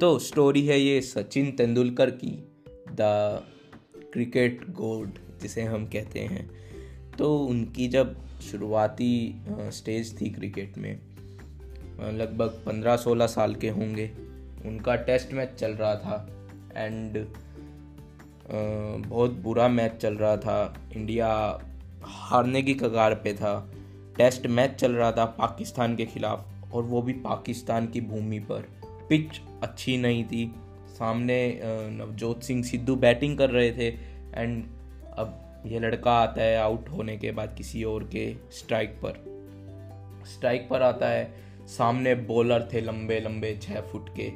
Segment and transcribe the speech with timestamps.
[0.00, 2.30] तो स्टोरी है ये सचिन तेंदुलकर की
[2.90, 3.42] द
[4.12, 6.48] क्रिकेट गोड जिसे हम कहते हैं।
[7.18, 9.42] तो उनकी जब शुरुआती
[9.72, 10.98] स्टेज थी क्रिकेट में
[12.12, 14.10] लगभग पंद्रह सोलह साल के होंगे,
[14.66, 16.26] उनका टेस्ट मैच चल रहा था
[16.76, 17.26] एंड
[19.06, 21.28] बहुत बुरा मैच चल रहा था। इंडिया
[22.02, 23.72] हारने की कगार पे था।
[24.16, 28.79] टेस्ट मैच चल रहा था पाकिस्तान के खिलाफ और वो भी पाकिस्तान की भूमि पर।
[29.10, 30.52] पिच अच्छी नहीं थी।
[30.88, 33.88] सामने नवजोत सिंह सिद्धू बैटिंग कर रहे थे
[34.34, 34.64] एंड
[35.18, 39.22] अब ये लड़का आता है आउट होने के बाद किसी और के स्ट्राइक पर।
[40.26, 41.32] स्ट्राइक पर आता है।
[41.68, 44.30] सामने बॉलर थे लंबे लंबे छः फुट के।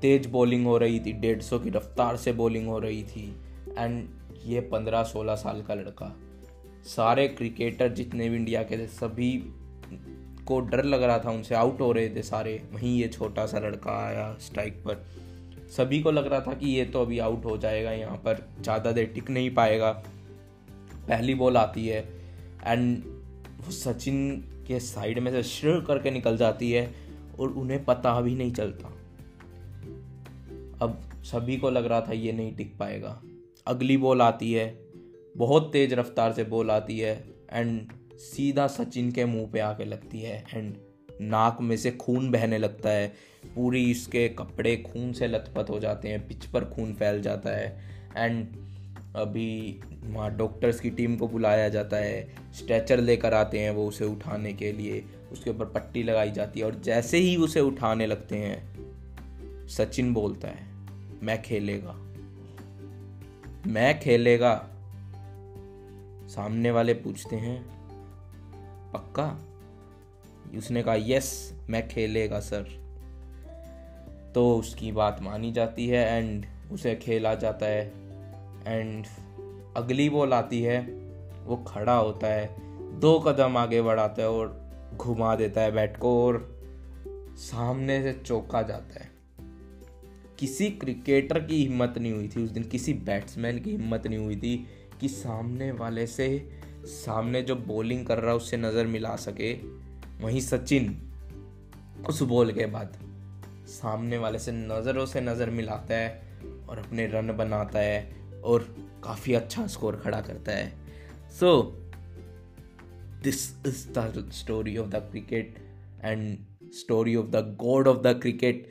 [0.00, 3.28] तेज बॉलिंग हो रही थी, डेढ़ सौ की रफ्तार से बॉलिंग हो रही थी
[3.78, 4.08] एंड
[4.44, 6.14] ये पंद्रह सोलह साल का लड़का।
[6.86, 9.30] सारे क्रिकेटर जितने भी इंडिया के थे, सभी
[10.44, 13.58] को डर लग रहा था उनसे आउट हो रहे थे सारे, वहीं ये छोटा सा
[13.58, 15.04] लड़का आया स्ट्राइक पर।
[15.70, 18.92] सभी को लग रहा था कि ये तो अभी आउट हो जाएगा, यहाँ पर ज़्यादा
[18.92, 19.90] देर टिक नहीं पाएगा।
[21.08, 22.00] पहली बॉल आती है
[22.62, 23.02] एंड
[23.56, 26.92] वो सचिन के साइड में से श्र करके निकल जाती है,
[27.38, 28.88] और उन्हें पता भी नहीं चलता।
[30.82, 33.20] अब सभी को लग रहा था ये नहीं टिक पाएगा।
[33.66, 34.66] अगली बॉल आती है,
[35.36, 37.14] बहुत तेज रफ्तार से बॉल आती है
[37.52, 40.74] एंड सीधा सचिन के मुँह पे आके लगती है एंड
[41.20, 43.08] नाक में से खून बहने लगता है।
[43.54, 47.80] पूरी इसके कपड़े खून से लथपथ हो जाते हैं, पिच पर खून फैल जाता है।
[48.16, 48.46] एंड
[49.16, 54.04] अभी वहाँ डॉक्टर्स की टीम को बुलाया जाता है। स्ट्रेचर लेकर आते हैं वो उसे
[54.04, 58.36] उठाने के लिए। उसके ऊपर पट्टी लगाई जाती है और जैसे ही उसे उठाने लगते
[58.36, 60.66] हैं, सचिन बोलता है,
[61.22, 61.92] मैं खेलेगा।
[63.66, 64.70] मैं खेलेगा।
[66.28, 67.83] सामने वाले पूछते हैं
[68.94, 69.26] पक्का?
[70.58, 72.84] उसने कहा यस मैं खेलेगा सर
[74.34, 77.92] तो उसकी बात मानी जाती है एंड उसे खेला जाता है
[78.66, 79.06] एंड
[79.76, 80.80] अगली बॉल आती है,
[81.44, 82.46] वो खड़ा होता है,
[83.00, 86.62] दो कदम आगे बढ़ाता है और घुमा देता है बैट को और
[87.36, 89.10] सामने से चौका जाता है।
[90.38, 94.36] किसी क्रिकेटर की हिम्मत नहीं हुई थी उस दिन, किसी बैट्समैन की हिम्मत नहीं हुई
[94.36, 94.56] थी
[95.00, 96.28] कि सामने वाले से
[96.86, 99.52] सामने जो बॉलिंग कर रहा है, उससे नज़र मिला सके।
[100.20, 100.96] वहीं सचिन
[102.08, 102.98] उस बॉल के बाद
[103.68, 106.22] सामने वाले से नज़रों से नज़र मिलाता है
[106.68, 108.62] और अपने रन बनाता है और
[109.04, 110.72] काफ़ी अच्छा स्कोर खड़ा करता है।
[111.30, 111.62] So
[113.22, 115.58] this is the story of the cricket
[116.04, 116.38] and
[116.74, 118.66] story of the god of the cricket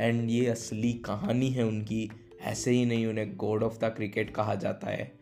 [0.00, 2.08] and ये असली कहानी है उनकी।
[2.40, 5.12] ऐसे ही नहीं उन्हें गॉड ऑफ़ द क्रिकेट कहा जाता है।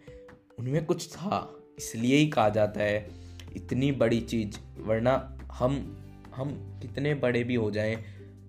[0.59, 1.39] उनमें कुछ था।
[1.79, 3.09] इसलिए ही कहा जाता है,
[3.57, 6.01] इतनी बड़ी चीज़, वरना हम
[6.35, 7.97] हम कितने बड़े भी हो जाएँ,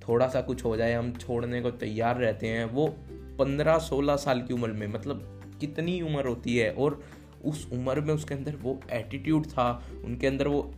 [0.08, 4.42] थोड़ा सा कुछ हो जाए, हम छोड़ने को तैयार रहते हैं, वो पंद्रह सोलह साल
[4.42, 7.04] की उम्र में मतलब कितनी उम्र होती है, और
[7.46, 10.74] उस उम्र में उसके अंदर वो एटीट्यूड था, उनके अंदर वो,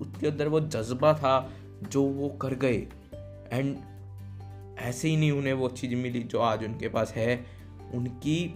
[0.00, 1.52] उसके अंदर वो जज्बा था,
[1.82, 2.86] जो वो कर गए।
[3.52, 3.76] एंड
[4.78, 7.46] ऐसे ही नहीं उन्हें वो चीज़ मिली जो आज उनके पास है।
[7.94, 8.54] उनकी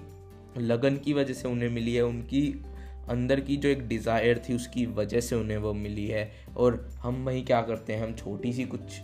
[0.58, 2.64] लगन की वजह से उन्हें मिली है, उनकी
[3.08, 7.24] अंदर की जो एक डिज़ायर थी उसकी वजह से उन्हें वो मिली है। और हम
[7.24, 9.00] वही क्या करते हैं हम छोटी सी कुछ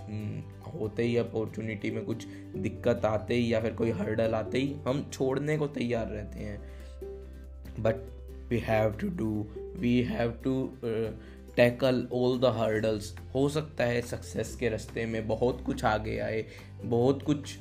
[0.74, 2.26] होते ही अपॉर्चुनिटी में कुछ
[2.56, 7.82] दिक्कत आते ही या फिर कोई हर्डल आते ही हम छोड़ने को तैयार रहते हैं।
[7.82, 7.96] But
[8.50, 9.46] we have to do
[9.78, 10.54] we have to
[11.56, 16.44] tackle all the hurdles हो सकता है सक्सेस के रास्ते में बहुत कुछ आगे आए
[16.84, 17.56] बहुत कुछ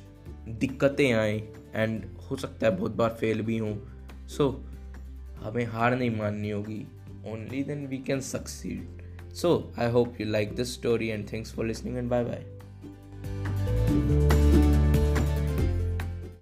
[0.48, 1.36] दिक्कतें आए
[1.74, 3.74] एंड हो सकता है बहुत बार फेल भी हों।
[4.28, 4.71] सो so,
[5.42, 6.86] हमें हार नहीं माननी होगी।
[7.26, 11.66] Only then we can succeed so I hope you like this story and thanks for
[11.66, 12.44] listening and bye bye